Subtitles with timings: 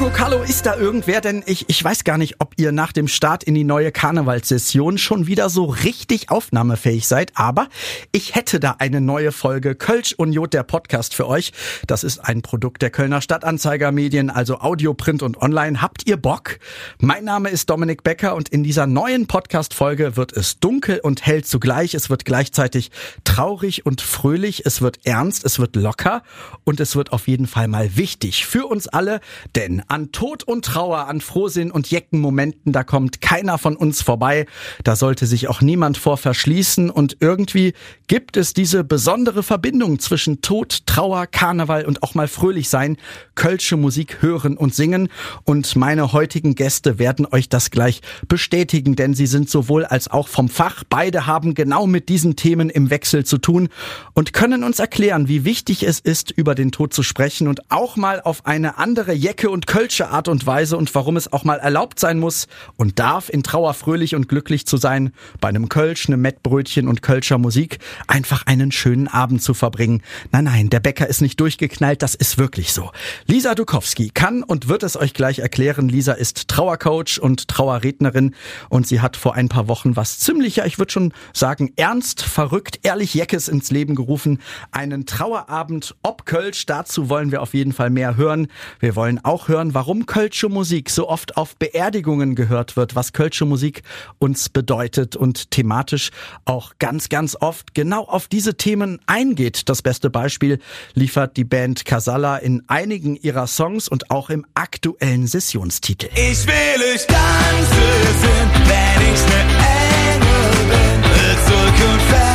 [0.00, 1.20] Kuckuck, hallo, ist da irgendwer?
[1.20, 4.96] Denn ich, ich weiß gar nicht, ob ihr nach dem Start in die neue Karnevalssession
[4.96, 7.32] schon wieder so richtig aufnahmefähig seid.
[7.34, 7.68] Aber
[8.10, 11.52] ich hätte da eine neue Folge Kölsch und Jod, der Podcast für euch.
[11.86, 15.82] Das ist ein Produkt der Kölner Stadtanzeiger Medien, also Audio, Print und Online.
[15.82, 16.60] Habt ihr Bock?
[16.98, 21.44] Mein Name ist Dominik Becker und in dieser neuen Podcast-Folge wird es dunkel und hell
[21.44, 21.92] zugleich.
[21.92, 22.90] Es wird gleichzeitig
[23.24, 24.64] traurig und fröhlich.
[24.64, 26.22] Es wird ernst, es wird locker
[26.64, 29.20] und es wird auf jeden Fall mal wichtig für uns alle,
[29.54, 34.02] denn an Tod und Trauer, an Frohsinn und jecken Momenten, da kommt keiner von uns
[34.02, 34.46] vorbei.
[34.84, 37.74] Da sollte sich auch niemand vor verschließen und irgendwie
[38.06, 42.98] gibt es diese besondere Verbindung zwischen Tod, Trauer, Karneval und auch mal fröhlich sein,
[43.34, 45.08] kölsche Musik hören und singen
[45.44, 50.28] und meine heutigen Gäste werden euch das gleich bestätigen, denn sie sind sowohl als auch
[50.28, 50.84] vom Fach.
[50.88, 53.68] Beide haben genau mit diesen Themen im Wechsel zu tun
[54.14, 57.96] und können uns erklären, wie wichtig es ist, über den Tod zu sprechen und auch
[57.96, 61.56] mal auf eine andere Jecke und kölsche Art und Weise und warum es auch mal
[61.56, 66.06] erlaubt sein muss und darf, in Trauer fröhlich und glücklich zu sein, bei einem Kölsch,
[66.06, 70.02] einem Mettbrötchen und Kölscher Musik einfach einen schönen Abend zu verbringen.
[70.32, 72.90] Nein, nein, der Bäcker ist nicht durchgeknallt, das ist wirklich so.
[73.26, 75.88] Lisa Dukowski kann und wird es euch gleich erklären.
[75.88, 78.34] Lisa ist Trauercoach und Trauerrednerin
[78.68, 82.80] und sie hat vor ein paar Wochen was ziemlicher, ich würde schon sagen, ernst, verrückt,
[82.82, 84.40] ehrlich Jeckes ins Leben gerufen.
[84.72, 88.48] Einen Trauerabend ob Kölsch, dazu wollen wir auf jeden Fall mehr hören.
[88.78, 93.44] Wir wollen auch hören, warum Kölsche Musik so oft auf Beerdigungen gehört wird, was Kölsche
[93.44, 93.82] Musik
[94.18, 96.10] uns bedeutet und thematisch
[96.44, 99.68] auch ganz, ganz oft genau auf diese Themen eingeht.
[99.68, 100.58] Das beste Beispiel
[100.94, 106.08] liefert die Band Casalla in einigen ihrer Songs und auch im aktuellen Sessionstitel.
[106.14, 109.40] Ich will euch ganz wissen, wenn ich ne
[110.14, 111.00] Engel bin,
[111.46, 112.29] Zukunft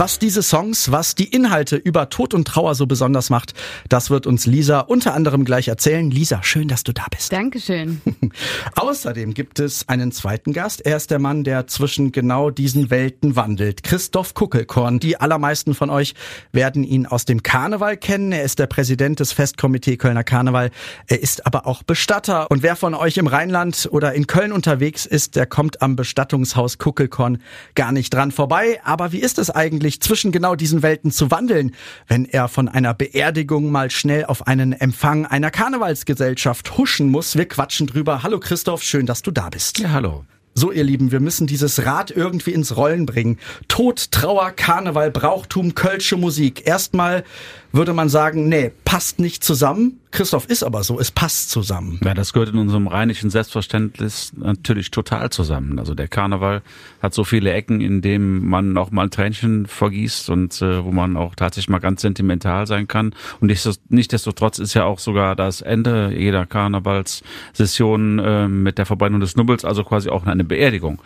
[0.00, 3.52] Was diese Songs, was die Inhalte über Tod und Trauer so besonders macht,
[3.90, 6.10] das wird uns Lisa unter anderem gleich erzählen.
[6.10, 7.30] Lisa, schön, dass du da bist.
[7.30, 8.00] Dankeschön.
[8.76, 10.86] Außerdem gibt es einen zweiten Gast.
[10.86, 13.82] Er ist der Mann, der zwischen genau diesen Welten wandelt.
[13.82, 15.00] Christoph Kuckelkorn.
[15.00, 16.14] Die allermeisten von euch
[16.50, 18.32] werden ihn aus dem Karneval kennen.
[18.32, 20.70] Er ist der Präsident des Festkomitee Kölner Karneval.
[21.08, 22.50] Er ist aber auch Bestatter.
[22.50, 26.78] Und wer von euch im Rheinland oder in Köln unterwegs ist, der kommt am Bestattungshaus
[26.78, 27.42] Kuckelkorn
[27.74, 28.80] gar nicht dran vorbei.
[28.82, 29.89] Aber wie ist es eigentlich?
[29.90, 31.72] Möglich, zwischen genau diesen Welten zu wandeln,
[32.06, 37.36] wenn er von einer Beerdigung mal schnell auf einen Empfang einer Karnevalsgesellschaft huschen muss.
[37.36, 38.22] Wir quatschen drüber.
[38.22, 39.78] Hallo Christoph, schön, dass du da bist.
[39.78, 40.24] Ja, hallo.
[40.52, 43.38] So, ihr Lieben, wir müssen dieses Rad irgendwie ins Rollen bringen.
[43.68, 46.66] Tod, Trauer, Karneval, Brauchtum, Kölsche Musik.
[46.66, 47.24] Erstmal
[47.72, 50.00] würde man sagen, nee, passt nicht zusammen.
[50.10, 52.00] Christoph ist aber so, es passt zusammen.
[52.04, 55.78] Ja, das gehört in unserem rheinischen Selbstverständnis natürlich total zusammen.
[55.78, 56.62] Also der Karneval
[57.00, 60.90] hat so viele Ecken, in denen man auch mal ein Tränchen vergießt und äh, wo
[60.90, 63.14] man auch tatsächlich mal ganz sentimental sein kann.
[63.40, 63.54] Und
[63.88, 69.64] nichtsdestotrotz ist ja auch sogar das Ende jeder Karnevalssession äh, mit der Verbrennung des Nubbels,
[69.64, 71.00] also quasi auch eine Beerdigung.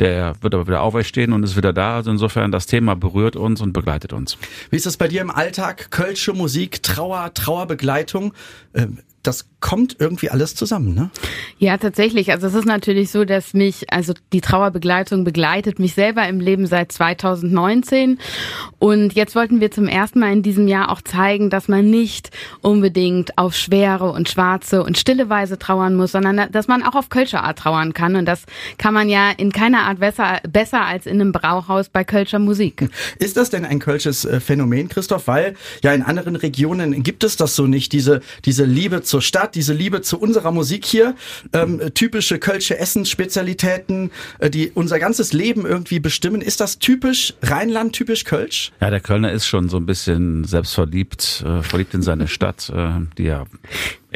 [0.00, 1.96] Der wird aber wieder auferstehen und ist wieder da.
[1.96, 4.36] Also insofern, das Thema berührt uns und begleitet uns.
[4.70, 5.90] Wie ist das bei dir im Alltag?
[5.90, 8.34] Kölsche Musik, Trauer, Trauerbegleitung.
[8.74, 11.10] Ähm, das kommt irgendwie alles zusammen, ne?
[11.58, 12.30] Ja, tatsächlich.
[12.30, 16.66] Also es ist natürlich so, dass mich, also die Trauerbegleitung begleitet mich selber im Leben
[16.66, 18.18] seit 2019.
[18.78, 22.30] Und jetzt wollten wir zum ersten Mal in diesem Jahr auch zeigen, dass man nicht
[22.60, 27.08] unbedingt auf schwere und schwarze und stille Weise trauern muss, sondern dass man auch auf
[27.08, 28.14] Kölscher Art trauern kann.
[28.16, 28.44] Und das
[28.78, 32.88] kann man ja in keiner Art besser, besser als in einem Brauhaus bei Kölscher Musik.
[33.18, 35.26] Ist das denn ein Kölsches äh, Phänomen, Christoph?
[35.26, 39.54] Weil ja in anderen Regionen gibt es das so nicht, diese, diese Liebe zur Stadt,
[39.54, 41.14] diese Liebe zu unserer Musik hier,
[41.54, 44.10] ähm, typische Kölsche Essensspezialitäten,
[44.40, 46.42] äh, die unser ganzes Leben irgendwie bestimmen.
[46.42, 48.72] Ist das typisch Rheinland, typisch Kölsch?
[48.78, 52.90] Ja, der Kölner ist schon so ein bisschen selbstverliebt, äh, verliebt in seine Stadt, äh,
[53.16, 53.44] die ja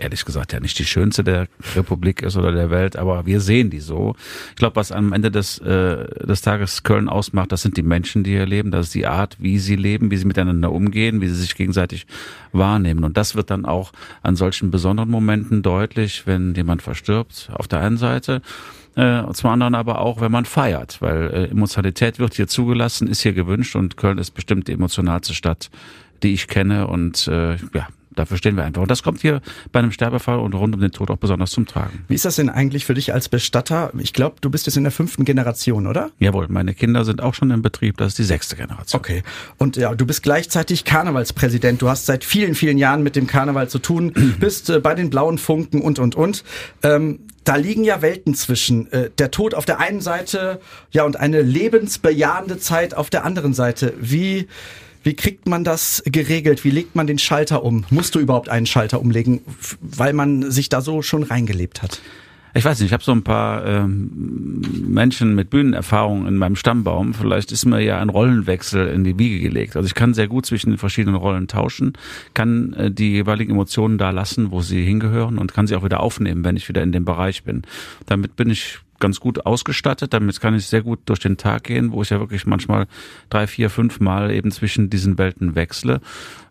[0.00, 3.70] ehrlich gesagt ja nicht die schönste der Republik ist oder der Welt, aber wir sehen
[3.70, 4.14] die so.
[4.50, 8.24] Ich glaube, was am Ende des, äh, des Tages Köln ausmacht, das sind die Menschen,
[8.24, 11.28] die hier leben, das ist die Art, wie sie leben, wie sie miteinander umgehen, wie
[11.28, 12.06] sie sich gegenseitig
[12.52, 13.04] wahrnehmen.
[13.04, 13.92] Und das wird dann auch
[14.22, 18.42] an solchen besonderen Momenten deutlich, wenn jemand verstirbt, auf der einen Seite,
[18.96, 23.22] äh, zum anderen aber auch, wenn man feiert, weil äh, Emotionalität wird hier zugelassen, ist
[23.22, 25.70] hier gewünscht und Köln ist bestimmt die emotionalste Stadt,
[26.22, 28.82] die ich kenne und äh, ja, Dafür stehen wir einfach.
[28.82, 29.40] Und das kommt hier
[29.70, 32.04] bei einem Sterbefall und rund um den Tod auch besonders zum Tragen.
[32.08, 33.92] Wie ist das denn eigentlich für dich als Bestatter?
[33.98, 36.10] Ich glaube, du bist jetzt in der fünften Generation, oder?
[36.18, 37.96] Jawohl, meine Kinder sind auch schon im Betrieb.
[37.98, 38.98] Das ist die sechste Generation.
[38.98, 39.22] Okay.
[39.58, 41.80] Und ja, du bist gleichzeitig Karnevalspräsident.
[41.80, 45.10] Du hast seit vielen, vielen Jahren mit dem Karneval zu tun, bist äh, bei den
[45.10, 46.44] blauen Funken und, und, und.
[46.82, 48.90] Ähm, da liegen ja Welten zwischen.
[48.92, 50.60] Äh, der Tod auf der einen Seite,
[50.90, 53.94] ja, und eine lebensbejahende Zeit auf der anderen Seite.
[54.00, 54.48] Wie,
[55.02, 56.64] wie kriegt man das geregelt?
[56.64, 57.84] Wie legt man den Schalter um?
[57.90, 59.40] Musst du überhaupt einen Schalter umlegen,
[59.80, 62.00] weil man sich da so schon reingelebt hat?
[62.52, 67.14] Ich weiß nicht, ich habe so ein paar ähm, Menschen mit Bühnenerfahrung in meinem Stammbaum.
[67.14, 69.76] Vielleicht ist mir ja ein Rollenwechsel in die Wiege gelegt.
[69.76, 71.92] Also ich kann sehr gut zwischen den verschiedenen Rollen tauschen,
[72.34, 76.00] kann äh, die jeweiligen Emotionen da lassen, wo sie hingehören und kann sie auch wieder
[76.00, 77.62] aufnehmen, wenn ich wieder in dem Bereich bin.
[78.06, 80.12] Damit bin ich ganz gut ausgestattet.
[80.12, 82.86] Damit kann ich sehr gut durch den Tag gehen, wo ich ja wirklich manchmal
[83.28, 86.00] drei, vier, fünf Mal eben zwischen diesen Welten wechsle.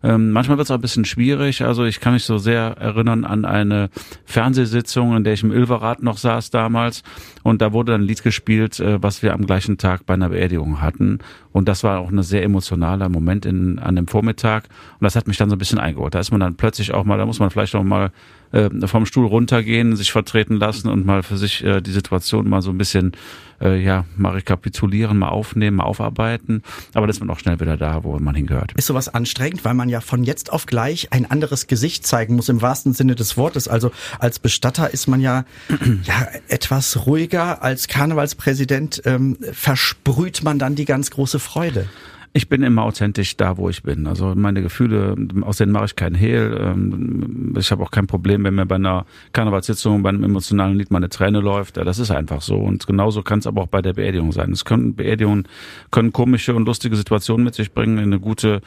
[0.02, 1.62] Ähm, manchmal wird es auch ein bisschen schwierig.
[1.62, 3.90] Also ich kann mich so sehr erinnern an eine
[4.24, 7.02] Fernsehsitzung, in der ich im Ilverrad noch saß damals.
[7.42, 10.80] Und da wurde ein Lied gespielt, äh, was wir am gleichen Tag bei einer Beerdigung
[10.80, 11.18] hatten.
[11.52, 14.64] Und das war auch ein sehr emotionaler Moment in, an dem Vormittag.
[14.98, 16.14] Und das hat mich dann so ein bisschen eingeholt.
[16.14, 18.12] Da ist man dann plötzlich auch mal, da muss man vielleicht auch mal
[18.52, 22.62] äh, vom Stuhl runtergehen, sich vertreten lassen und mal für sich äh, die Situation mal
[22.62, 23.12] so ein bisschen
[23.60, 26.62] äh, ja mal rekapitulieren, mal aufnehmen, mal aufarbeiten.
[26.94, 28.72] Aber dann ist man auch schnell wieder da, wo man hingehört.
[28.72, 32.48] Ist sowas anstrengend, weil man ja von jetzt auf gleich ein anderes Gesicht zeigen muss,
[32.48, 33.68] im wahrsten Sinne des Wortes.
[33.68, 35.44] Also als Bestatter ist man ja,
[36.04, 37.62] ja etwas ruhiger.
[37.62, 41.88] Als Karnevalspräsident ähm, versprüht man dann die ganz große Freude.
[42.32, 44.06] Ich bin immer authentisch da, wo ich bin.
[44.06, 46.56] Also meine Gefühle, aus denen mache ich keinen Hehl.
[46.60, 50.92] Ähm, Ich habe auch kein Problem, wenn mir bei einer Karnevalssitzung, bei einem emotionalen Lied
[50.92, 51.76] mal eine Träne läuft.
[51.76, 52.56] Das ist einfach so.
[52.56, 54.52] Und genauso kann es aber auch bei der Beerdigung sein.
[54.52, 55.48] Es können Beerdigungen
[55.90, 57.98] können komische und lustige Situationen mit sich bringen.
[57.98, 58.60] Eine gute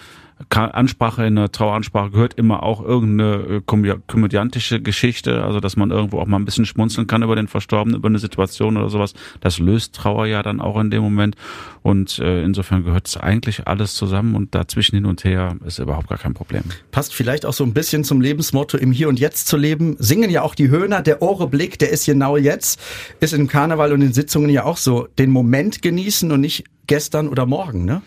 [0.49, 5.91] Ansprache, in einer Traueransprache gehört immer auch irgendeine äh, komö- komödiantische Geschichte, also dass man
[5.91, 9.13] irgendwo auch mal ein bisschen schmunzeln kann über den Verstorbenen, über eine Situation oder sowas.
[9.41, 11.35] Das löst Trauer ja dann auch in dem Moment.
[11.81, 16.07] Und äh, insofern gehört es eigentlich alles zusammen und dazwischen hin und her ist überhaupt
[16.07, 16.63] gar kein Problem.
[16.91, 19.95] Passt vielleicht auch so ein bisschen zum Lebensmotto im Hier und Jetzt zu leben.
[19.99, 22.79] Singen ja auch die Höhner, der Ohreblick, der ist genau jetzt,
[23.19, 25.07] ist im Karneval und in Sitzungen ja auch so.
[25.17, 28.01] Den Moment genießen und nicht gestern oder morgen, ne?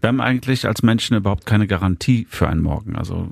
[0.00, 2.96] Wir haben eigentlich als Menschen überhaupt keine Garantie für einen Morgen.
[2.96, 3.28] Also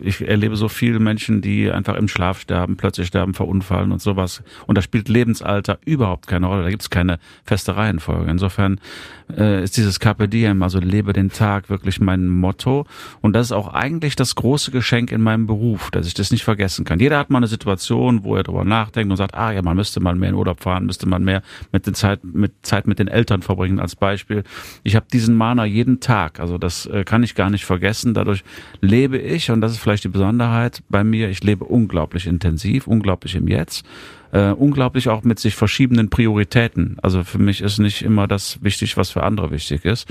[0.00, 4.42] ich erlebe so viele Menschen, die einfach im Schlaf sterben, plötzlich sterben, verunfallen und sowas.
[4.66, 6.62] Und da spielt Lebensalter überhaupt keine Rolle.
[6.62, 8.30] Da gibt es keine feste Reihenfolge.
[8.30, 8.80] Insofern
[9.36, 12.86] äh, ist dieses Carpe Diem, also lebe den Tag, wirklich mein Motto.
[13.20, 16.44] Und das ist auch eigentlich das große Geschenk in meinem Beruf, dass ich das nicht
[16.44, 16.98] vergessen kann.
[16.98, 20.00] Jeder hat mal eine Situation, wo er darüber nachdenkt und sagt, ah ja, man müsste
[20.00, 21.42] mal mehr in Urlaub fahren, müsste man mehr
[21.72, 24.44] mit der Zeit mit Zeit mit den Eltern verbringen als Beispiel.
[24.82, 28.14] Ich habe diesen Mana jeden Tag, also das äh, kann ich gar nicht vergessen.
[28.14, 28.44] Dadurch
[28.80, 31.28] lebe ich und das ist vielleicht die Besonderheit bei mir.
[31.28, 33.84] Ich lebe unglaublich intensiv, unglaublich im Jetzt.
[34.36, 36.98] Äh, unglaublich auch mit sich verschiebenden Prioritäten.
[37.00, 40.06] Also für mich ist nicht immer das wichtig, was für andere wichtig ist.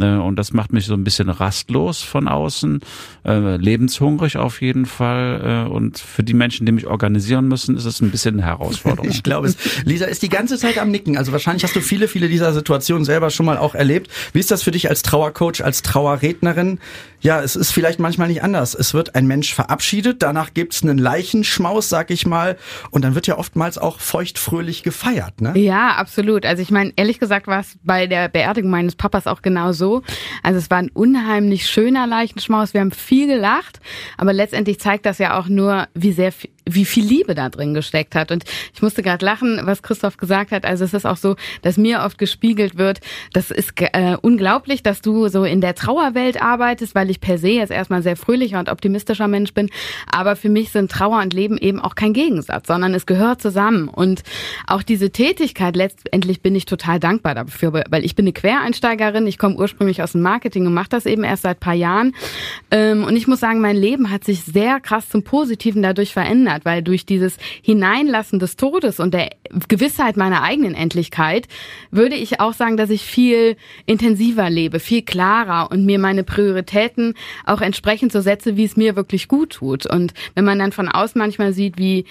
[0.00, 2.80] Äh, und das macht mich so ein bisschen rastlos von außen,
[3.26, 5.66] äh, lebenshungrig auf jeden Fall.
[5.66, 9.10] Äh, und für die Menschen, die mich organisieren müssen, ist es ein bisschen eine Herausforderung.
[9.16, 9.56] Ich glaube es.
[9.84, 11.18] Lisa ist die ganze Zeit am Nicken.
[11.18, 14.10] Also wahrscheinlich hast du viele, viele dieser Situationen selber schon mal auch erlebt.
[14.32, 16.78] Wie ist das für dich als Trauercoach, als Trauerrednerin?
[17.20, 18.74] Ja, es ist vielleicht manchmal nicht anders.
[18.74, 22.56] Es wird ein Mensch verabschiedet, danach gibt's einen Leichenschmaus, sag ich mal,
[22.90, 25.52] und dann wird ja oftmals auch feuchtfröhlich gefeiert, ne?
[25.58, 26.46] Ja, absolut.
[26.46, 30.02] Also ich meine, ehrlich gesagt war es bei der Beerdigung meines Papas auch genau so.
[30.42, 32.74] Also es war ein unheimlich schöner Leichenschmaus.
[32.74, 33.80] Wir haben viel gelacht,
[34.16, 36.32] aber letztendlich zeigt das ja auch nur, wie sehr
[36.68, 38.30] wie viel Liebe da drin gesteckt hat.
[38.32, 40.64] Und ich musste gerade lachen, was Christoph gesagt hat.
[40.64, 43.00] Also es ist auch so, dass mir oft gespiegelt wird,
[43.32, 47.48] das ist äh, unglaublich, dass du so in der Trauerwelt arbeitest, weil ich per se
[47.48, 49.70] jetzt erstmal sehr fröhlicher und optimistischer Mensch bin.
[50.10, 53.88] Aber für mich sind Trauer und Leben eben auch kein Gegensatz, sondern es gehört zusammen.
[53.88, 54.22] Und
[54.66, 59.26] auch diese Tätigkeit, letztendlich bin ich total dankbar dafür, weil ich bin eine Quereinsteigerin.
[59.26, 62.14] Ich komme ursprünglich aus dem Marketing und mache das eben erst seit paar Jahren.
[62.70, 66.55] Ähm, und ich muss sagen, mein Leben hat sich sehr krass zum Positiven dadurch verändert,
[66.64, 69.30] weil durch dieses Hineinlassen des Todes und der
[69.68, 71.48] Gewissheit meiner eigenen Endlichkeit
[71.90, 77.14] würde ich auch sagen, dass ich viel intensiver lebe, viel klarer und mir meine Prioritäten
[77.44, 79.86] auch entsprechend so setze, wie es mir wirklich gut tut.
[79.86, 82.04] Und wenn man dann von außen manchmal sieht, wie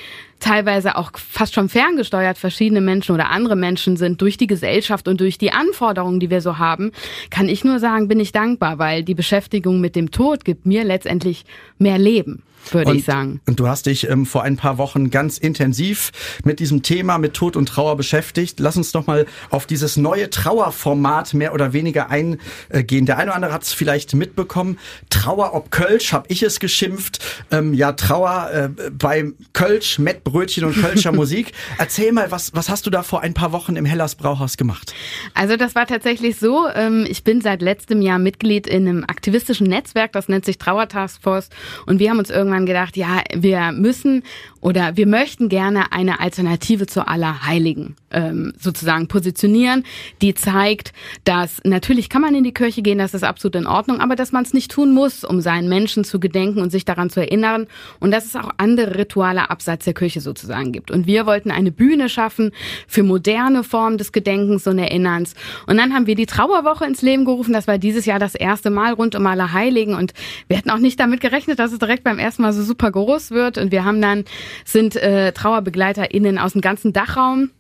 [0.46, 5.20] teilweise auch fast schon ferngesteuert verschiedene Menschen oder andere Menschen sind durch die Gesellschaft und
[5.20, 6.92] durch die Anforderungen, die wir so haben,
[7.32, 10.84] kann ich nur sagen, bin ich dankbar, weil die Beschäftigung mit dem Tod gibt mir
[10.84, 11.46] letztendlich
[11.80, 13.42] mehr Leben würde und, ich sagen.
[13.46, 16.12] Und du hast dich ähm, vor ein paar Wochen ganz intensiv
[16.44, 18.60] mit diesem Thema, mit Tod und Trauer beschäftigt.
[18.60, 23.06] Lass uns doch mal auf dieses neue Trauerformat mehr oder weniger eingehen.
[23.06, 24.80] Der eine oder andere hat es vielleicht mitbekommen.
[25.10, 27.24] Trauer ob Kölsch, habe ich es geschimpft.
[27.52, 30.00] Ähm, ja, Trauer äh, bei Kölsch,
[30.36, 31.54] Mettbrötchen und Kölscher Musik.
[31.78, 34.94] Erzähl mal, was, was hast du da vor ein paar Wochen im Hellas Brauhaus gemacht?
[35.34, 36.68] Also das war tatsächlich so.
[36.68, 40.90] Ähm, ich bin seit letztem Jahr Mitglied in einem aktivistischen Netzwerk, das nennt sich Trauer
[40.90, 41.50] Taskforce.
[41.86, 44.24] Und wir haben uns irgendwann gedacht, ja, wir müssen
[44.66, 49.84] oder wir möchten gerne eine Alternative zu Allerheiligen ähm, sozusagen positionieren,
[50.24, 50.92] die zeigt,
[51.24, 54.32] dass natürlich kann man in die Kirche gehen, das ist absolut in Ordnung, aber dass
[54.32, 57.68] man es nicht tun muss, um seinen Menschen zu gedenken und sich daran zu erinnern
[58.00, 60.90] und dass es auch andere Rituale abseits der Kirche sozusagen gibt.
[60.90, 62.50] Und wir wollten eine Bühne schaffen
[62.88, 65.36] für moderne Formen des Gedenkens und Erinnerns.
[65.68, 67.54] Und dann haben wir die Trauerwoche ins Leben gerufen.
[67.54, 70.14] Das war dieses Jahr das erste Mal rund um Allerheiligen und
[70.48, 73.30] wir hatten auch nicht damit gerechnet, dass es direkt beim ersten Mal so super groß
[73.30, 73.60] wird.
[73.60, 74.26] Und wir haben dann
[74.64, 77.52] sind äh, TrauerbegleiterInnen aus dem ganzen Dachraum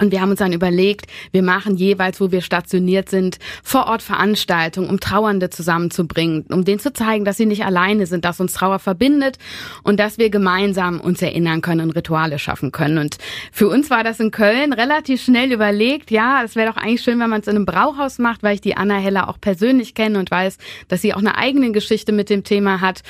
[0.00, 4.02] und wir haben uns dann überlegt, wir machen jeweils, wo wir stationiert sind, vor Ort
[4.02, 8.54] Veranstaltungen, um Trauernde zusammenzubringen, um denen zu zeigen, dass sie nicht alleine sind, dass uns
[8.54, 9.38] Trauer verbindet
[9.82, 12.98] und dass wir gemeinsam uns erinnern können und Rituale schaffen können.
[12.98, 13.18] Und
[13.52, 17.20] für uns war das in Köln relativ schnell überlegt, ja, es wäre doch eigentlich schön,
[17.20, 20.18] wenn man es in einem Brauhaus macht, weil ich die Anna Heller auch persönlich kenne
[20.18, 20.56] und weiß,
[20.88, 23.02] dass sie auch eine eigene Geschichte mit dem Thema hat.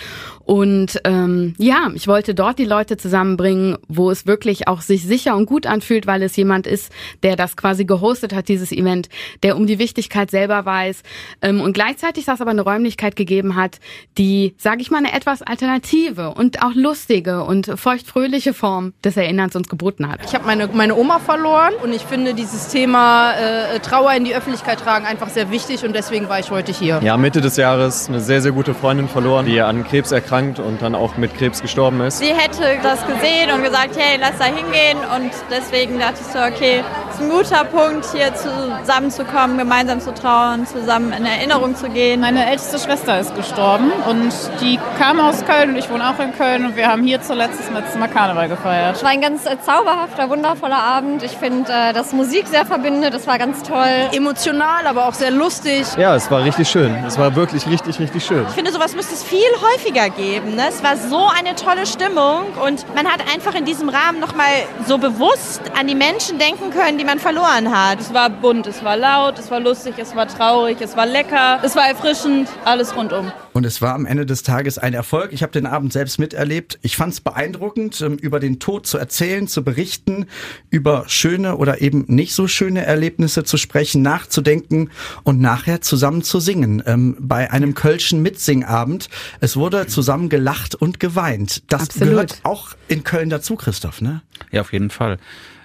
[0.45, 5.37] Und ähm, ja, ich wollte dort die Leute zusammenbringen, wo es wirklich auch sich sicher
[5.37, 9.09] und gut anfühlt, weil es jemand ist, der das quasi gehostet hat, dieses Event,
[9.43, 11.03] der um die Wichtigkeit selber weiß
[11.43, 13.79] ähm, und gleichzeitig das aber eine Räumlichkeit gegeben hat,
[14.19, 19.55] die, sage ich mal, eine etwas alternative und auch lustige und feuchtfröhliche Form des Erinnerns
[19.57, 20.21] uns geboten hat.
[20.27, 24.35] Ich habe meine, meine Oma verloren und ich finde dieses Thema äh, Trauer in die
[24.35, 27.01] Öffentlichkeit tragen einfach sehr wichtig und deswegen war ich heute hier.
[27.03, 30.81] Ja, Mitte des Jahres eine sehr, sehr gute Freundin verloren, die an Krebs erkrankt und
[30.81, 32.19] dann auch mit Krebs gestorben ist.
[32.19, 36.39] Sie hätte das gesehen und gesagt, hey, lass da hingehen und deswegen dachte ich so,
[36.39, 41.91] okay, es ist ein guter Punkt, hier zusammenzukommen, gemeinsam zu trauern, zusammen in Erinnerung zu
[41.91, 42.21] gehen.
[42.21, 46.33] Meine älteste Schwester ist gestorben und die kam aus Köln und ich wohne auch in
[46.33, 48.97] Köln und wir haben hier zuletzt das letzte Mal Karneval gefeiert.
[48.97, 51.23] Es war ein ganz äh, zauberhafter, wundervoller Abend.
[51.23, 54.09] Ich finde, äh, dass Musik sehr verbindet, das war ganz toll.
[54.13, 55.85] Emotional, aber auch sehr lustig.
[55.99, 57.05] Ja, es war richtig schön.
[57.07, 58.47] Es war wirklich richtig, richtig schön.
[58.49, 60.22] Ich finde, sowas müsste es viel häufiger geben.
[60.23, 60.69] Ne?
[60.69, 64.47] Es war so eine tolle Stimmung und man hat einfach in diesem Rahmen nochmal
[64.87, 67.99] so bewusst an die Menschen denken können, die man verloren hat.
[67.99, 71.59] Es war bunt, es war laut, es war lustig, es war traurig, es war lecker,
[71.63, 73.33] es war erfrischend, alles rundum.
[73.53, 75.33] Und es war am Ende des Tages ein Erfolg.
[75.33, 76.79] Ich habe den Abend selbst miterlebt.
[76.83, 80.27] Ich fand es beeindruckend, ähm, über den Tod zu erzählen, zu berichten,
[80.71, 84.91] über schöne oder eben nicht so schöne Erlebnisse zu sprechen, nachzudenken
[85.23, 86.83] und nachher zusammen zu singen.
[86.87, 89.09] Ähm, bei einem Kölschen Mitsingabend.
[89.41, 91.63] Es wurde zusammen gelacht und geweint.
[91.71, 92.09] Das Absolut.
[92.09, 94.23] gehört auch in Köln dazu, Christoph, ne?
[94.51, 95.19] Ja, auf jeden Fall.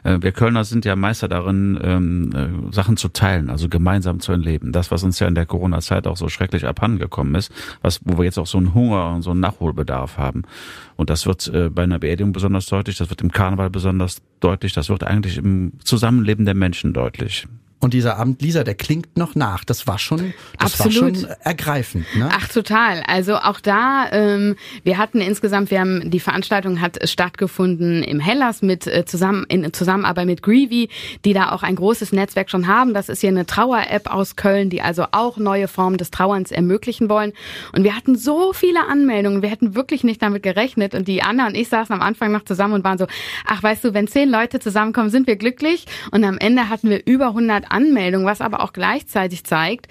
[0.08, 4.32] Äh, wir Kölner sind ja Meister darin, ähm, äh, Sachen zu teilen, also gemeinsam zu
[4.32, 4.72] erleben.
[4.72, 8.26] Das, was uns ja in der Corona-Zeit auch so schrecklich abhandengekommen ist, was, wo wir
[8.26, 10.44] jetzt auch so einen Hunger und so einen Nachholbedarf haben.
[10.96, 14.74] Und das wird äh, bei einer Beerdigung besonders deutlich, das wird im Karneval besonders deutlich,
[14.74, 17.48] das wird eigentlich im Zusammenleben der Menschen deutlich.
[17.80, 19.64] Und dieser Abend, Lisa, der klingt noch nach.
[19.64, 21.16] Das war schon, das Absolut.
[21.16, 22.06] war schon ergreifend.
[22.16, 22.28] Ne?
[22.32, 23.04] Ach total.
[23.08, 28.64] Also auch da, ähm, wir hatten insgesamt, wir haben die Veranstaltung hat stattgefunden im Hellas
[28.64, 30.90] mit äh, zusammen in Zusammenarbeit mit Greevy,
[31.24, 32.96] die da auch ein großes Netzwerk schon haben.
[32.96, 37.10] Das ist hier eine Trauer-App aus Köln, die also auch neue Formen des Trauerns ermöglichen
[37.10, 37.34] wollen.
[37.74, 40.96] Und wir hatten so viele Anmeldungen, wir hätten wirklich nicht damit gerechnet.
[40.96, 43.06] Und die Anna und ich saßen am Anfang noch zusammen und waren so,
[43.46, 45.86] ach weißt du, wenn zehn Leute zusammenkommen, sind wir glücklich.
[46.10, 49.88] Und am Ende hatten wir über 100 Anmeldung, was aber auch gleichzeitig zeigt,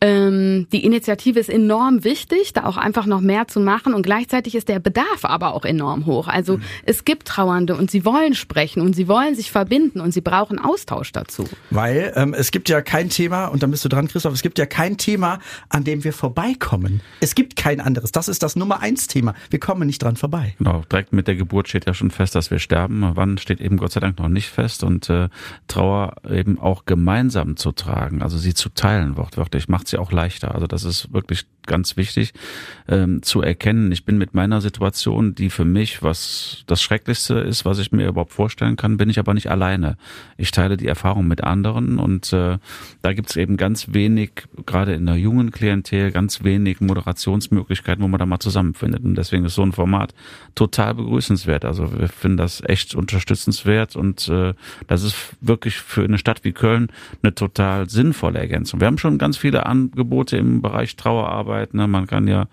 [0.00, 4.54] ähm, die Initiative ist enorm wichtig, da auch einfach noch mehr zu machen und gleichzeitig
[4.54, 6.28] ist der Bedarf aber auch enorm hoch.
[6.28, 6.62] Also mhm.
[6.84, 10.58] es gibt Trauernde und sie wollen sprechen und sie wollen sich verbinden und sie brauchen
[10.58, 11.48] Austausch dazu.
[11.70, 14.58] Weil ähm, es gibt ja kein Thema, und dann bist du dran, Christoph, es gibt
[14.58, 17.00] ja kein Thema, an dem wir vorbeikommen.
[17.20, 18.12] Es gibt kein anderes.
[18.12, 19.34] Das ist das Nummer eins Thema.
[19.50, 20.54] Wir kommen nicht dran vorbei.
[20.58, 23.12] Genau, direkt mit der Geburt steht ja schon fest, dass wir sterben.
[23.14, 25.28] Wann steht eben Gott sei Dank noch nicht fest und äh,
[25.68, 30.10] Trauer eben auch gemeinsam gemeinsam zu tragen, also sie zu teilen, wortwörtlich, macht sie auch
[30.10, 30.52] leichter.
[30.52, 32.32] Also das ist wirklich ganz wichtig
[32.88, 33.92] ähm, zu erkennen.
[33.92, 38.06] Ich bin mit meiner Situation, die für mich was das Schrecklichste ist, was ich mir
[38.08, 39.96] überhaupt vorstellen kann, bin ich aber nicht alleine.
[40.36, 42.58] Ich teile die Erfahrung mit anderen und äh,
[43.02, 44.30] da gibt es eben ganz wenig,
[44.64, 49.04] gerade in der jungen Klientel, ganz wenig Moderationsmöglichkeiten, wo man da mal zusammenfindet.
[49.04, 50.14] Und deswegen ist so ein Format
[50.54, 51.64] total begrüßenswert.
[51.64, 54.54] Also wir finden das echt unterstützenswert und äh,
[54.86, 56.88] das ist wirklich für eine Stadt wie Köln
[57.22, 58.80] eine total sinnvolle Ergänzung.
[58.80, 61.74] Wir haben schon ganz viele Angebote im Bereich Trauerarbeit Arbeit.
[61.74, 61.86] Ne?
[61.86, 62.46] Man kann ja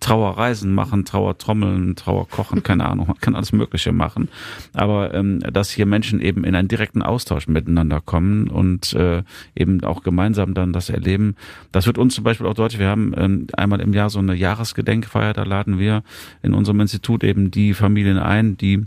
[0.00, 4.30] Trauerreisen machen, Trauertrommeln, Trauerkochen, keine Ahnung, man kann alles Mögliche machen.
[4.72, 9.22] Aber ähm, dass hier Menschen eben in einen direkten Austausch miteinander kommen und äh,
[9.54, 11.36] eben auch gemeinsam dann das erleben,
[11.70, 12.80] das wird uns zum Beispiel auch deutlich.
[12.80, 16.02] Wir haben ähm, einmal im Jahr so eine Jahresgedenkfeier, da laden wir
[16.42, 18.86] in unserem Institut eben die Familien ein, die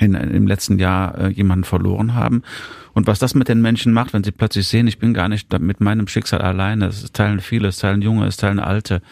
[0.00, 2.42] in, im letzten Jahr äh, jemanden verloren haben.
[2.92, 5.52] Und was das mit den Menschen macht, wenn sie plötzlich sehen, ich bin gar nicht
[5.58, 6.86] mit meinem Schicksal alleine.
[6.86, 9.02] Es teilen viele, es teilen Junge, es teilen Alte,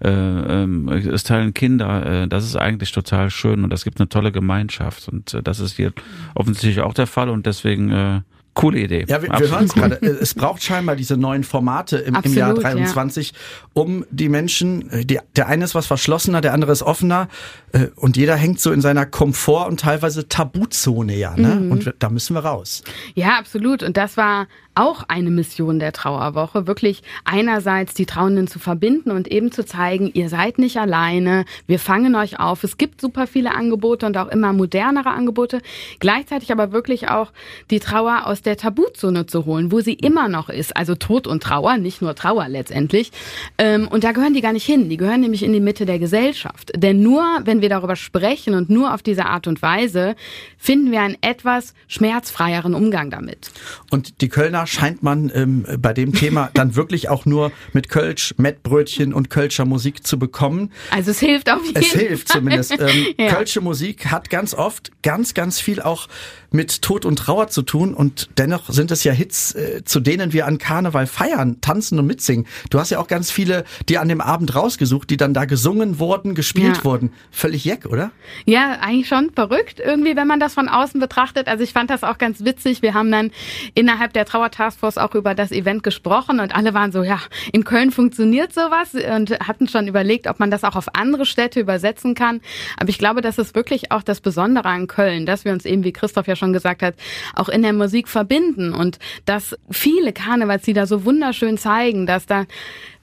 [0.00, 2.24] äh, ähm, es teilen Kinder.
[2.24, 5.08] Äh, das ist eigentlich total schön und das gibt eine tolle Gemeinschaft.
[5.08, 5.92] Und äh, das ist hier
[6.34, 8.20] offensichtlich auch der Fall und deswegen äh,
[8.54, 9.04] Coole Idee.
[9.08, 9.96] Ja, wir, wir hören es gerade.
[10.20, 13.36] Es braucht scheinbar diese neuen Formate im, im Jahr 23, ja.
[13.74, 17.28] um die Menschen, äh, die, der eine ist was verschlossener, der andere ist offener
[17.72, 21.36] äh, und jeder hängt so in seiner Komfort- und teilweise Tabuzone ja.
[21.36, 21.56] Ne?
[21.56, 21.72] Mhm.
[21.72, 22.82] Und da müssen wir raus.
[23.14, 23.82] Ja, absolut.
[23.82, 24.48] Und das war
[24.80, 30.10] auch eine Mission der Trauerwoche, wirklich einerseits die Trauenden zu verbinden und eben zu zeigen,
[30.14, 32.64] ihr seid nicht alleine, wir fangen euch auf.
[32.64, 35.60] Es gibt super viele Angebote und auch immer modernere Angebote,
[35.98, 37.30] gleichzeitig aber wirklich auch
[37.70, 41.42] die Trauer aus der Tabuzone zu holen, wo sie immer noch ist, also Tod und
[41.42, 43.12] Trauer, nicht nur Trauer letztendlich.
[43.58, 45.98] Ähm, und da gehören die gar nicht hin, die gehören nämlich in die Mitte der
[45.98, 46.72] Gesellschaft.
[46.74, 50.16] Denn nur, wenn wir darüber sprechen und nur auf diese Art und Weise,
[50.56, 53.50] finden wir einen etwas schmerzfreieren Umgang damit.
[53.90, 58.34] Und die Kölner scheint man ähm, bei dem Thema dann wirklich auch nur mit Kölsch,
[58.36, 60.70] Mettbrötchen und Kölscher Musik zu bekommen.
[60.90, 61.82] Also es hilft auf jeden Fall.
[61.82, 62.72] Es hilft zumindest.
[62.78, 63.34] Ähm, ja.
[63.34, 66.08] Kölsche Musik hat ganz oft ganz, ganz viel auch
[66.52, 70.32] mit Tod und Trauer zu tun und dennoch sind es ja Hits, äh, zu denen
[70.32, 72.46] wir an Karneval feiern, tanzen und mitsingen.
[72.70, 75.98] Du hast ja auch ganz viele, die an dem Abend rausgesucht, die dann da gesungen
[75.98, 76.84] wurden, gespielt ja.
[76.84, 77.12] wurden.
[77.30, 78.10] Völlig jeck, oder?
[78.46, 81.48] Ja, eigentlich schon verrückt irgendwie, wenn man das von außen betrachtet.
[81.48, 82.82] Also ich fand das auch ganz witzig.
[82.82, 83.30] Wir haben dann
[83.74, 87.20] innerhalb der Trauer Taskforce auch über das Event gesprochen und alle waren so, ja,
[87.52, 91.60] in Köln funktioniert sowas und hatten schon überlegt, ob man das auch auf andere Städte
[91.60, 92.40] übersetzen kann.
[92.78, 95.84] Aber ich glaube, das ist wirklich auch das Besondere an Köln, dass wir uns eben,
[95.84, 96.94] wie Christoph ja schon gesagt hat,
[97.36, 102.46] auch in der Musik verbinden und dass viele Karnevalslieder so wunderschön zeigen, dass da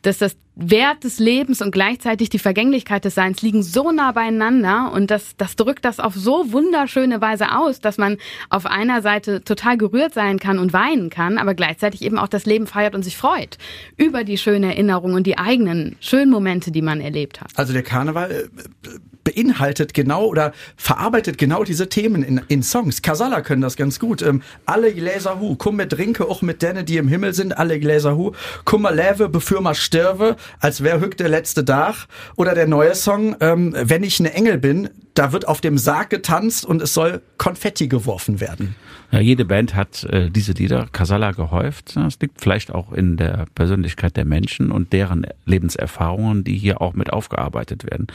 [0.03, 4.91] dass das Wert des Lebens und gleichzeitig die Vergänglichkeit des Seins liegen so nah beieinander
[4.91, 8.17] und das, das drückt das auf so wunderschöne Weise aus, dass man
[8.49, 12.45] auf einer Seite total gerührt sein kann und weinen kann, aber gleichzeitig eben auch das
[12.45, 13.59] Leben feiert und sich freut
[13.97, 17.51] über die schönen Erinnerungen und die eigenen schönen Momente, die man erlebt hat.
[17.55, 18.89] Also der Karneval äh,
[19.37, 23.01] beinhaltet genau oder verarbeitet genau diese Themen in, in Songs.
[23.01, 24.21] Casala können das ganz gut.
[24.21, 27.79] Ähm, alle Gläser hu, komm mit Trinke, auch mit denen, die im Himmel sind, alle
[27.79, 28.31] Gläser hu,
[28.77, 32.07] mal leve, bevor mal stirve, als wär hück der letzte Tag.
[32.35, 36.09] Oder der neue Song, ähm, wenn ich ne Engel bin, da wird auf dem Sarg
[36.09, 38.75] getanzt und es soll Konfetti geworfen werden.
[39.09, 41.95] Ja, jede Band hat äh, diese Lieder Casala gehäuft.
[41.95, 46.93] Das liegt vielleicht auch in der Persönlichkeit der Menschen und deren Lebenserfahrungen, die hier auch
[46.93, 48.07] mit aufgearbeitet werden.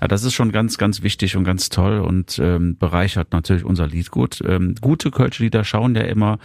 [0.00, 3.86] Ja, das ist schon ganz, ganz wichtig und ganz toll und ähm, bereichert natürlich unser
[3.86, 4.40] Liedgut.
[4.46, 6.38] Ähm, gute Kölsche Lieder schauen ja immer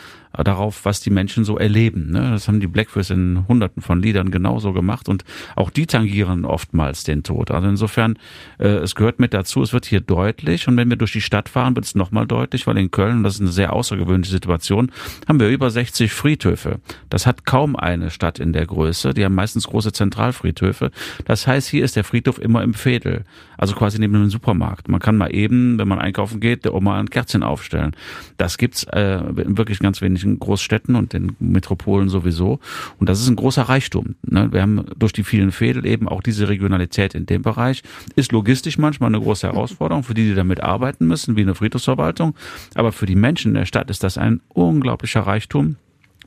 [0.43, 2.11] darauf, was die Menschen so erleben.
[2.11, 2.31] Ne?
[2.31, 5.23] Das haben die Blackfurs in hunderten von Liedern genauso gemacht und
[5.55, 7.51] auch die tangieren oftmals den Tod.
[7.51, 8.17] Also insofern,
[8.59, 11.49] äh, es gehört mit dazu, es wird hier deutlich und wenn wir durch die Stadt
[11.49, 14.91] fahren, wird es nochmal deutlich, weil in Köln, das ist eine sehr außergewöhnliche Situation,
[15.27, 16.79] haben wir über 60 Friedhöfe.
[17.09, 19.13] Das hat kaum eine Stadt in der Größe.
[19.13, 20.91] Die haben meistens große Zentralfriedhöfe.
[21.25, 23.23] Das heißt, hier ist der Friedhof immer im Fädel.
[23.57, 24.89] Also quasi neben einem Supermarkt.
[24.89, 27.95] Man kann mal eben, wenn man einkaufen geht, der Oma ein Kerzchen aufstellen.
[28.37, 32.59] Das gibt's äh, wirklich ganz wenigen Großstädten und in Metropolen sowieso.
[32.99, 34.15] Und das ist ein großer Reichtum.
[34.23, 34.51] Ne?
[34.51, 37.83] Wir haben durch die vielen Fädel eben auch diese Regionalität in dem Bereich.
[38.15, 42.35] Ist logistisch manchmal eine große Herausforderung für die, die damit arbeiten müssen, wie eine Friedhofsverwaltung.
[42.73, 45.77] Aber für die Menschen in der Stadt ist das ein unglaublicher Reichtum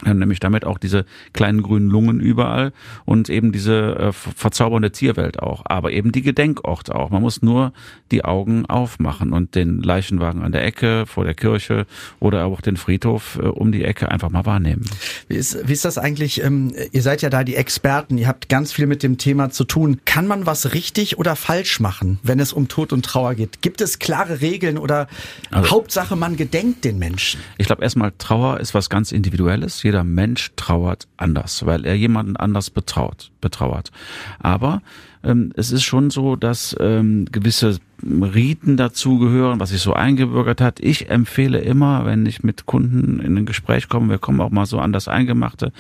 [0.04, 2.72] nämlich damit auch diese kleinen grünen Lungen überall
[3.04, 7.11] und eben diese äh, verzaubernde Tierwelt auch, aber eben die Gedenkorte auch.
[7.11, 7.72] Man muss nur
[8.11, 11.87] die Augen aufmachen und den Leichenwagen an der Ecke vor der Kirche
[12.20, 14.84] oder auch den Friedhof äh, um die Ecke einfach mal wahrnehmen.
[15.28, 16.42] Wie ist, wie ist das eigentlich?
[16.42, 19.64] Ähm, ihr seid ja da die Experten, ihr habt ganz viel mit dem Thema zu
[19.64, 20.00] tun.
[20.04, 23.62] Kann man was richtig oder falsch machen, wenn es um Tod und Trauer geht?
[23.62, 25.08] Gibt es klare Regeln oder
[25.50, 27.40] also, Hauptsache man gedenkt den Menschen?
[27.58, 32.37] Ich glaube erstmal Trauer ist was ganz Individuelles jeder Mensch trauert anders, weil er jemanden
[32.37, 33.90] anders betraut, betrauert.
[34.38, 34.83] Aber
[35.24, 40.79] ähm, es ist schon so, dass ähm, gewisse Riten dazugehören, was sich so eingebürgert hat.
[40.79, 44.66] Ich empfehle immer, wenn ich mit Kunden in ein Gespräch komme, wir kommen auch mal
[44.66, 45.72] so an das Eingemachte,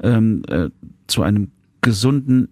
[0.00, 0.68] ähm, äh,
[1.08, 1.50] zu einem
[1.80, 2.48] gesunden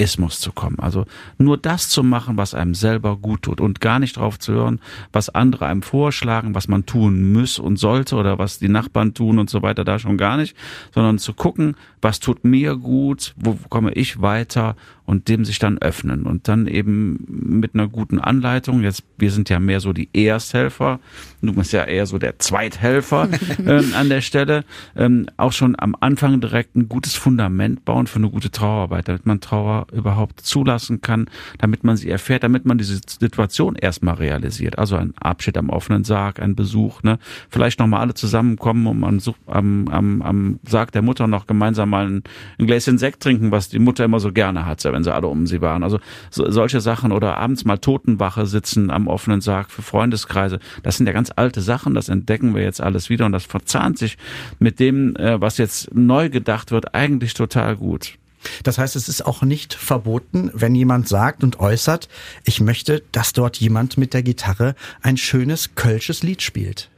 [0.00, 0.78] Egoismus zu kommen.
[0.78, 1.04] Also
[1.38, 4.80] nur das zu machen, was einem selber gut tut und gar nicht drauf zu hören,
[5.12, 9.38] was andere einem vorschlagen, was man tun muss und sollte oder was die Nachbarn tun
[9.38, 10.56] und so weiter, da schon gar nicht,
[10.94, 14.74] sondern zu gucken, was tut mir gut, wo komme ich weiter
[15.10, 18.82] und dem sich dann öffnen und dann eben mit einer guten Anleitung.
[18.82, 21.00] Jetzt, wir sind ja mehr so die Ersthelfer,
[21.42, 23.28] du bist ja eher so der Zweithelfer
[23.66, 24.64] ähm, an der Stelle,
[24.96, 29.26] ähm, auch schon am Anfang direkt ein gutes Fundament bauen für eine gute Trauerarbeit, damit
[29.26, 31.26] man Trauer überhaupt zulassen kann,
[31.58, 34.78] damit man sie erfährt, damit man diese Situation erstmal realisiert.
[34.78, 37.18] Also ein Abschied am offenen Sarg, ein Besuch, ne?
[37.48, 42.06] Vielleicht nochmal alle zusammenkommen und am, am, am, am Sarg der Mutter noch gemeinsam mal
[42.06, 42.22] ein,
[42.58, 45.46] ein Gläschen Sekt trinken, was die Mutter immer so gerne hatte, wenn sie alle um
[45.46, 45.82] sie waren.
[45.82, 45.98] Also
[46.30, 50.60] so, solche Sachen oder abends mal Totenwache sitzen am offenen Sarg für Freundeskreise.
[50.82, 53.98] Das sind ja ganz alte Sachen, das entdecken wir jetzt alles wieder und das verzahnt
[53.98, 54.18] sich
[54.58, 58.19] mit dem, äh, was jetzt neu gedacht wird, eigentlich total gut.
[58.62, 62.08] Das heißt, es ist auch nicht verboten, wenn jemand sagt und äußert,
[62.44, 66.90] ich möchte, dass dort jemand mit der Gitarre ein schönes kölsches Lied spielt.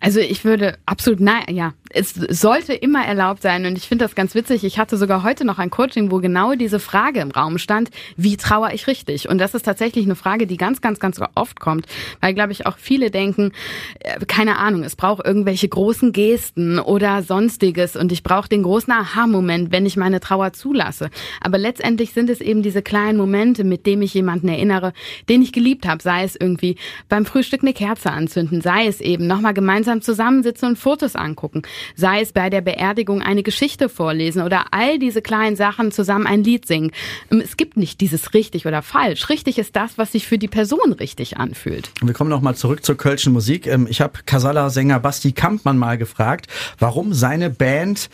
[0.00, 4.14] Also ich würde absolut, nein, ja, es sollte immer erlaubt sein und ich finde das
[4.14, 4.64] ganz witzig.
[4.64, 8.36] Ich hatte sogar heute noch ein Coaching, wo genau diese Frage im Raum stand, wie
[8.36, 9.28] trauere ich richtig?
[9.28, 11.86] Und das ist tatsächlich eine Frage, die ganz, ganz, ganz oft kommt,
[12.20, 13.52] weil, glaube ich, auch viele denken,
[14.00, 18.92] äh, keine Ahnung, es braucht irgendwelche großen Gesten oder sonstiges und ich brauche den großen
[18.92, 21.10] Aha-Moment, wenn ich meine Trauer zulasse.
[21.40, 24.92] Aber letztendlich sind es eben diese kleinen Momente, mit denen ich jemanden erinnere,
[25.28, 26.76] den ich geliebt habe, sei es irgendwie
[27.08, 31.62] beim Frühstück eine Kerze anzünden, sei es eben nochmal gemeinsam zusammensitzen und Fotos angucken
[31.94, 36.42] sei es bei der Beerdigung eine Geschichte vorlesen oder all diese kleinen Sachen zusammen ein
[36.42, 36.92] Lied singen.
[37.30, 39.28] Ähm, es gibt nicht dieses richtig oder falsch.
[39.28, 41.90] Richtig ist das, was sich für die Person richtig anfühlt.
[42.02, 43.66] Wir kommen noch mal zurück zur kölschen Musik.
[43.66, 46.46] Ähm, ich habe Casala-Sänger Basti Kampmann mal gefragt,
[46.78, 48.08] warum seine Band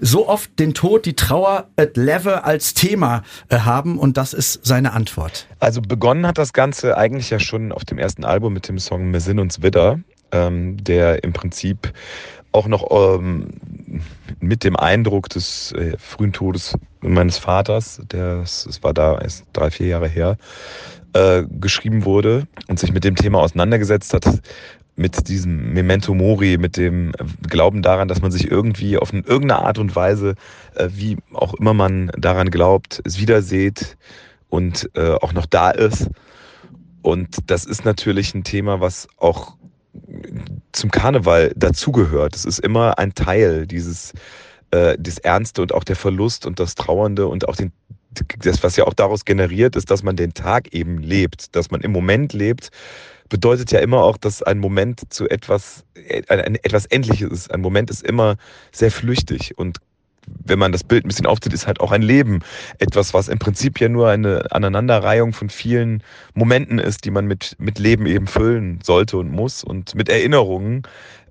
[0.00, 4.60] so oft den Tod, die Trauer at Level als Thema äh, haben und das ist
[4.64, 5.46] seine Antwort.
[5.58, 9.12] Also begonnen hat das Ganze eigentlich ja schon auf dem ersten Album mit dem Song
[9.12, 10.00] Wir sind uns wieder,
[10.32, 11.92] ähm, der im Prinzip
[12.52, 13.48] auch noch ähm,
[14.40, 19.70] mit dem Eindruck des äh, frühen Todes meines Vaters, der es war da erst drei,
[19.70, 20.36] vier Jahre her,
[21.12, 24.40] äh, geschrieben wurde und sich mit dem Thema auseinandergesetzt hat,
[24.96, 27.12] mit diesem Memento Mori, mit dem
[27.48, 30.34] Glauben daran, dass man sich irgendwie auf irgendeine Art und Weise,
[30.74, 33.96] äh, wie auch immer man daran glaubt, es wiederseht
[34.48, 36.10] und äh, auch noch da ist.
[37.02, 39.56] Und das ist natürlich ein Thema, was auch
[40.72, 42.36] zum Karneval dazugehört.
[42.36, 44.12] Es ist immer ein Teil dieses
[44.70, 47.72] äh, das Ernste und auch der Verlust und das Trauernde und auch den
[48.40, 51.82] das, was ja auch daraus generiert, ist, dass man den Tag eben lebt, dass man
[51.82, 52.70] im Moment lebt,
[53.28, 55.84] bedeutet ja immer auch, dass ein Moment zu etwas,
[56.28, 57.52] ein, ein etwas Endliches ist.
[57.52, 58.36] Ein Moment ist immer
[58.72, 59.78] sehr flüchtig und
[60.44, 62.40] wenn man das Bild ein bisschen aufzieht, ist halt auch ein Leben
[62.78, 66.02] etwas, was im Prinzip ja nur eine Aneinanderreihung von vielen
[66.34, 70.82] Momenten ist, die man mit, mit Leben eben füllen sollte und muss und mit Erinnerungen,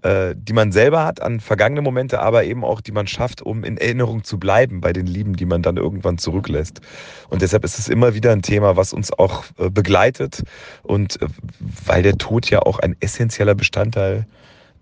[0.03, 3.63] äh, die man selber hat an vergangene Momente, aber eben auch, die man schafft, um
[3.63, 6.81] in Erinnerung zu bleiben bei den Lieben, die man dann irgendwann zurücklässt.
[7.29, 10.43] Und deshalb ist es immer wieder ein Thema, was uns auch äh, begleitet
[10.83, 11.27] und äh,
[11.86, 14.27] weil der Tod ja auch ein essentieller Bestandteil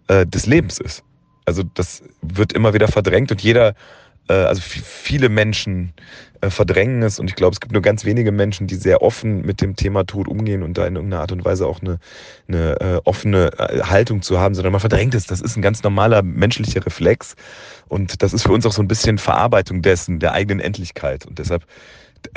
[0.07, 1.03] äh, des Lebens ist.
[1.45, 3.75] Also das wird immer wieder verdrängt und jeder
[4.33, 5.93] also viele Menschen
[6.41, 9.45] äh, verdrängen es und ich glaube, es gibt nur ganz wenige Menschen, die sehr offen
[9.45, 11.99] mit dem Thema Tod umgehen und da in irgendeiner Art und Weise auch eine,
[12.47, 15.25] eine äh, offene Haltung zu haben, sondern man verdrängt es.
[15.27, 17.35] Das ist ein ganz normaler menschlicher Reflex
[17.87, 21.39] und das ist für uns auch so ein bisschen Verarbeitung dessen, der eigenen Endlichkeit und
[21.39, 21.65] deshalb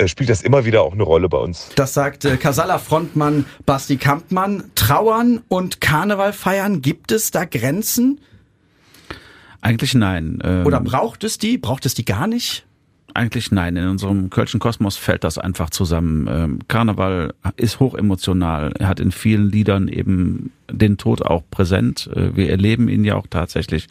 [0.05, 1.69] spielt das immer wieder auch eine Rolle bei uns.
[1.75, 4.71] Das sagt äh, Casala-Frontmann Basti Kampmann.
[4.75, 8.19] Trauern und Karneval feiern, gibt es da Grenzen?
[9.61, 10.39] Eigentlich nein.
[10.43, 11.57] Ähm, Oder braucht es die?
[11.57, 12.65] Braucht es die gar nicht?
[13.13, 13.75] Eigentlich nein.
[13.75, 16.27] In unserem Kölschen Kosmos fällt das einfach zusammen.
[16.29, 18.73] Ähm, Karneval ist hochemotional.
[18.77, 22.09] Er hat in vielen Liedern eben den Tod auch präsent.
[22.15, 23.87] Äh, wir erleben ihn ja auch tatsächlich.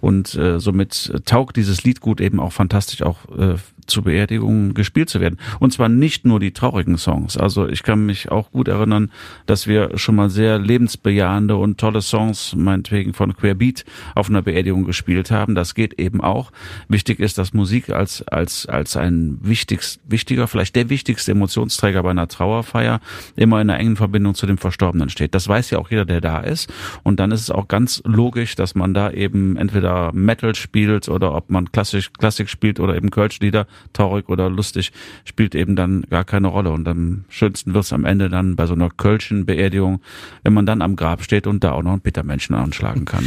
[0.00, 3.56] Und äh, somit taugt dieses Liedgut eben auch fantastisch auch äh,
[3.88, 5.38] zu Beerdigungen gespielt zu werden.
[5.58, 7.36] Und zwar nicht nur die traurigen Songs.
[7.36, 9.10] Also ich kann mich auch gut erinnern,
[9.46, 14.84] dass wir schon mal sehr lebensbejahende und tolle Songs, meinetwegen von Querbeat, auf einer Beerdigung
[14.84, 15.54] gespielt haben.
[15.54, 16.52] Das geht eben auch.
[16.88, 22.10] Wichtig ist, dass Musik als, als, als ein wichtigst, wichtiger, vielleicht der wichtigste Emotionsträger bei
[22.10, 23.00] einer Trauerfeier
[23.36, 25.34] immer in einer engen Verbindung zu dem Verstorbenen steht.
[25.34, 26.72] Das weiß ja auch jeder, der der da ist.
[27.02, 31.34] Und dann ist es auch ganz logisch, dass man da eben entweder Metal spielt oder
[31.34, 34.92] ob man klassisch Klassik spielt oder eben Kölsch-Lieder, traurig oder lustig,
[35.24, 36.70] spielt eben dann gar keine Rolle.
[36.70, 40.00] Und am schönsten wird es am Ende dann bei so einer Kölschen Beerdigung,
[40.42, 43.24] wenn man dann am Grab steht und da auch noch ein Bittermenschen anschlagen kann.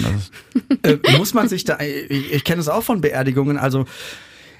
[0.83, 3.85] äh, muss man sich da, ich, ich kenne es auch von Beerdigungen, also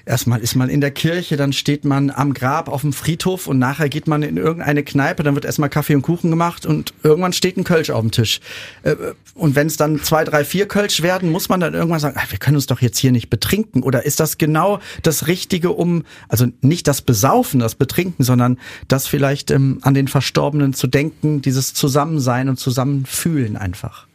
[0.04, 3.58] Erstmal ist man in der Kirche, dann steht man am Grab auf dem Friedhof und
[3.58, 7.32] nachher geht man in irgendeine Kneipe, dann wird erstmal Kaffee und Kuchen gemacht und irgendwann
[7.32, 8.40] steht ein Kölsch auf dem Tisch.
[8.82, 8.96] Äh,
[9.34, 12.38] und wenn es dann zwei, drei, vier Kölsch werden, muss man dann irgendwann sagen, wir
[12.38, 13.82] können uns doch jetzt hier nicht betrinken.
[13.82, 19.06] Oder ist das genau das Richtige, um, also nicht das Besaufen, das Betrinken, sondern das
[19.06, 24.06] vielleicht ähm, an den Verstorbenen zu denken, dieses Zusammensein und Zusammenfühlen einfach?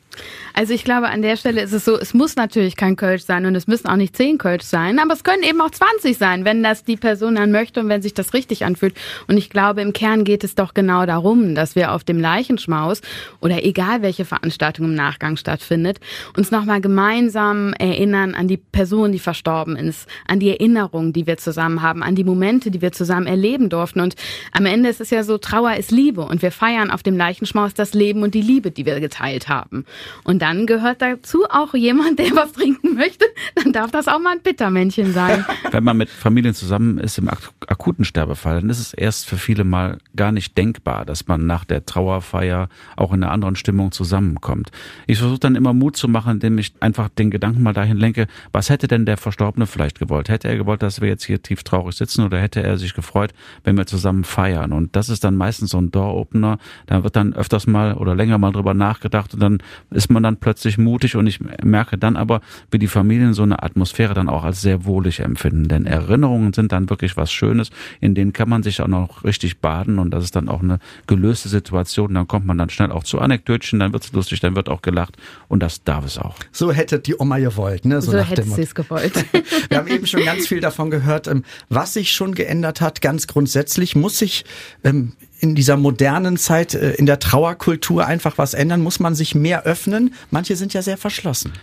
[0.58, 3.46] Also ich glaube, an der Stelle ist es so, es muss natürlich kein Kölsch sein
[3.46, 6.46] und es müssen auch nicht zehn Kölsch sein, aber es können eben auch 20 sein,
[6.46, 8.96] wenn das die Person dann möchte und wenn sich das richtig anfühlt.
[9.28, 13.02] Und ich glaube, im Kern geht es doch genau darum, dass wir auf dem Leichenschmaus
[13.40, 16.00] oder egal welche Veranstaltung im Nachgang stattfindet,
[16.36, 21.38] uns nochmal gemeinsam erinnern an die Person, die verstorben ist, an die Erinnerungen, die wir
[21.38, 24.00] zusammen haben, an die Momente, die wir zusammen erleben durften.
[24.00, 24.16] Und
[24.54, 27.76] am Ende ist es ja so, Trauer ist Liebe und wir feiern auf dem Leichenschmaus
[27.76, 29.86] das Leben und die Liebe, die wir geteilt haben.
[30.24, 33.26] Und dann gehört dazu auch jemand, der was trinken möchte.
[33.56, 35.46] Dann darf das auch mal ein Bittermännchen sein.
[35.72, 37.30] Wenn man mit Familien zusammen ist im
[37.68, 41.66] akuten Sterbefall, dann ist es erst für viele mal gar nicht denkbar, dass man nach
[41.66, 44.72] der Trauerfeier auch in einer anderen Stimmung zusammenkommt.
[45.06, 48.28] Ich versuche dann immer Mut zu machen, indem ich einfach den Gedanken mal dahin lenke,
[48.54, 50.30] was hätte denn der Verstorbene vielleicht gewollt?
[50.30, 53.34] Hätte er gewollt, dass wir jetzt hier tief traurig sitzen oder hätte er sich gefreut,
[53.66, 54.72] wenn wir zusammen feiern?
[54.72, 56.58] Und das ist dann meistens so ein Door-Opener.
[56.86, 59.58] Da wird dann öfters mal oder länger mal drüber nachgedacht und dann
[59.92, 63.64] ist man dann plötzlich mutig und ich merke dann aber, wie die Familien so eine
[63.64, 65.68] Atmosphäre dann auch als sehr wohlig empfinden.
[65.68, 67.70] Denn Erinnerungen sind dann wirklich was Schönes,
[68.00, 70.80] in denen kann man sich auch noch richtig baden und das ist dann auch eine
[71.08, 72.14] gelöste Situation.
[72.14, 74.82] Dann kommt man dann schnell auch zu Anekdötchen, dann wird es lustig, dann wird auch
[74.82, 76.36] gelacht und das darf es auch.
[76.52, 78.02] So hätte die Oma gewollt, ne?
[78.02, 79.26] So, so hätte sie es gewollt.
[79.70, 83.02] Wir haben eben schon ganz viel davon gehört, ähm, was sich schon geändert hat.
[83.02, 84.46] Ganz grundsätzlich muss sich
[84.84, 88.82] ähm, in dieser modernen Zeit, äh, in der Trauerkultur einfach was ändern?
[88.82, 90.14] Muss man sich mehr öffnen?
[90.32, 91.54] Manche sind ja sehr verschlossen.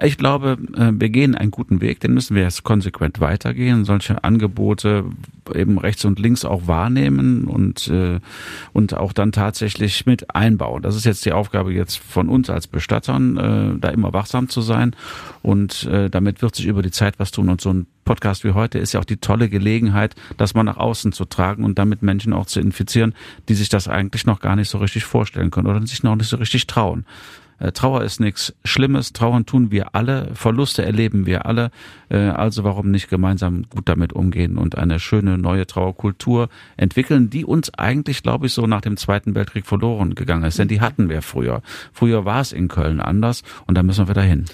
[0.00, 4.22] Ich glaube, äh, wir gehen einen guten Weg, den müssen wir jetzt konsequent weitergehen, solche
[4.22, 5.04] Angebote
[5.52, 8.20] eben rechts und links auch wahrnehmen und, äh,
[8.72, 10.82] und auch dann tatsächlich mit einbauen.
[10.82, 14.94] Das ist jetzt die Aufgabe jetzt von uns als Bestattern, da immer wachsam zu sein
[15.42, 18.78] und damit wird sich über die Zeit was tun und so ein Podcast wie heute
[18.78, 22.32] ist ja auch die tolle Gelegenheit, das mal nach außen zu tragen und damit Menschen
[22.32, 23.14] auch zu infizieren,
[23.48, 26.28] die sich das eigentlich noch gar nicht so richtig vorstellen können oder sich noch nicht
[26.28, 27.04] so richtig trauen.
[27.58, 31.70] Äh, Trauer ist nichts Schlimmes, Trauern tun wir alle, Verluste erleben wir alle,
[32.08, 37.44] äh, also warum nicht gemeinsam gut damit umgehen und eine schöne neue Trauerkultur entwickeln, die
[37.44, 41.08] uns eigentlich, glaube ich, so nach dem Zweiten Weltkrieg verloren gegangen ist, denn die hatten
[41.08, 41.62] wir früher.
[41.92, 44.44] Früher war es in Köln anders und da müssen wir wieder hin.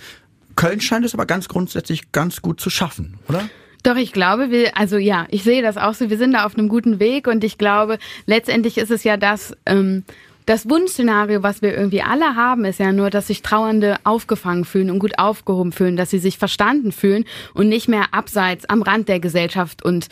[0.56, 3.42] Köln scheint es aber ganz grundsätzlich ganz gut zu schaffen, oder?
[3.82, 6.56] Doch, ich glaube, wir, also ja, ich sehe das auch so, wir sind da auf
[6.56, 10.04] einem guten Weg und ich glaube, letztendlich ist es ja das, ähm,
[10.46, 14.90] das Wunschszenario, was wir irgendwie alle haben, ist ja nur, dass sich Trauernde aufgefangen fühlen
[14.90, 19.08] und gut aufgehoben fühlen, dass sie sich verstanden fühlen und nicht mehr abseits am Rand
[19.08, 20.08] der Gesellschaft und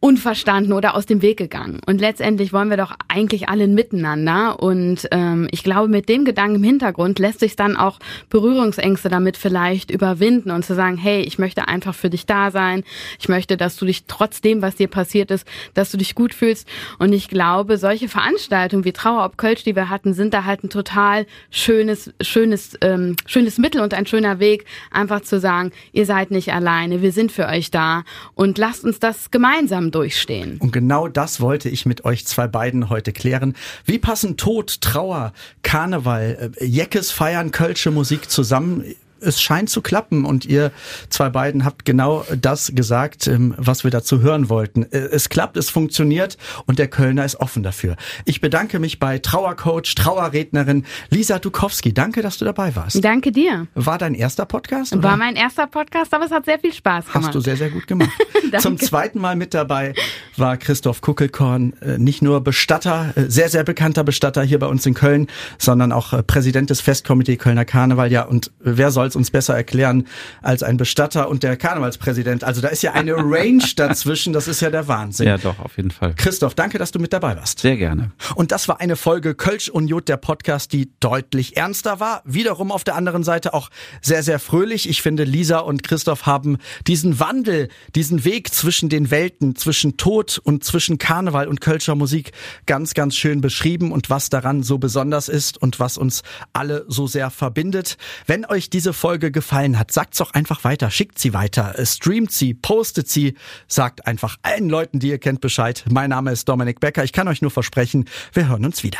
[0.00, 1.80] unverstanden oder aus dem Weg gegangen.
[1.86, 4.60] Und letztendlich wollen wir doch eigentlich alle miteinander.
[4.60, 7.98] Und ähm, ich glaube, mit dem Gedanken im Hintergrund lässt sich dann auch
[8.30, 12.82] Berührungsängste damit vielleicht überwinden und zu sagen, hey, ich möchte einfach für dich da sein.
[13.18, 16.66] Ich möchte, dass du dich trotzdem, was dir passiert ist, dass du dich gut fühlst.
[16.98, 20.64] Und ich glaube, solche Veranstaltungen wie Trauer ob Kölsch, die wir hatten, sind da halt
[20.64, 26.06] ein total schönes, schönes, ähm, schönes Mittel und ein schöner Weg, einfach zu sagen, ihr
[26.06, 30.58] seid nicht alleine, wir sind für euch da und lasst uns das gemeinsam durchstehen.
[30.58, 33.54] Und genau das wollte ich mit euch zwei beiden heute klären.
[33.84, 38.84] Wie passen Tod, Trauer, Karneval, äh, Jeckes feiern, Kölsche Musik zusammen?
[39.20, 40.72] Es scheint zu klappen und ihr
[41.08, 44.84] zwei beiden habt genau das gesagt, ähm, was wir dazu hören wollten.
[44.84, 47.96] Äh, es klappt, es funktioniert und der Kölner ist offen dafür.
[48.24, 51.92] Ich bedanke mich bei Trauercoach, Trauerrednerin Lisa Dukowski.
[51.92, 53.02] Danke, dass du dabei warst.
[53.04, 53.66] Danke dir.
[53.74, 54.92] War dein erster Podcast?
[54.92, 55.02] Oder?
[55.02, 57.26] War mein erster Podcast, aber es hat sehr viel Spaß gemacht.
[57.26, 58.10] Hast du sehr, sehr gut gemacht.
[58.58, 59.94] Zum zweiten Mal mit dabei
[60.36, 64.86] war Christoph Kuckelkorn, äh, nicht nur Bestatter, äh, sehr, sehr bekannter Bestatter hier bei uns
[64.86, 65.26] in Köln,
[65.58, 68.10] sondern auch Präsident des Festkomitee Kölner Karneval.
[68.10, 70.06] Ja, und wer soll es uns besser erklären
[70.42, 72.44] als ein Bestatter und der Karnevalspräsident.
[72.44, 75.26] Also da ist ja eine Range dazwischen, das ist ja der Wahnsinn.
[75.26, 76.14] Ja, doch, auf jeden Fall.
[76.16, 77.60] Christoph, danke, dass du mit dabei warst.
[77.60, 78.12] Sehr gerne.
[78.34, 82.22] Und das war eine Folge Kölsch und Jod, der Podcast, die deutlich ernster war.
[82.24, 83.70] Wiederum auf der anderen Seite auch
[84.00, 84.88] sehr, sehr fröhlich.
[84.88, 90.40] Ich finde, Lisa und Christoph haben diesen Wandel, diesen Weg zwischen den Welten, zwischen Tod
[90.42, 92.32] und zwischen Karneval und Kölscher Musik
[92.66, 97.06] ganz, ganz schön beschrieben und was daran so besonders ist und was uns alle so
[97.06, 97.96] sehr verbindet.
[98.26, 102.32] Wenn euch diese Folge gefallen hat, sagt's doch einfach weiter, schickt sie weiter, äh, streamt
[102.32, 103.34] sie, postet sie,
[103.66, 105.84] sagt einfach allen Leuten, die ihr kennt, Bescheid.
[105.90, 107.02] Mein Name ist Dominik Becker.
[107.02, 108.98] Ich kann euch nur versprechen, wir hören uns wieder.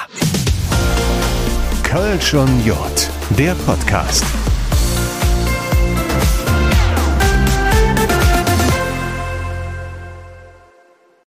[1.82, 4.24] Kölsch und Jod, der Podcast.